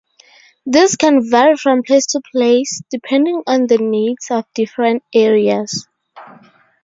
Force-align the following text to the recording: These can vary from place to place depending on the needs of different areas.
These 0.65 0.95
can 0.95 1.29
vary 1.29 1.55
from 1.57 1.83
place 1.83 2.07
to 2.07 2.21
place 2.31 2.81
depending 2.89 3.43
on 3.45 3.67
the 3.67 3.77
needs 3.77 4.31
of 4.31 4.51
different 4.55 5.03
areas. 5.13 5.87